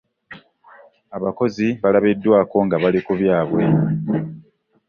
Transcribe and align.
Abakozi 1.17 1.65
balabiddwaako 1.83 2.57
nga 2.65 2.75
bali 2.81 2.99
ku 3.05 3.13
byabwe. 3.19 3.63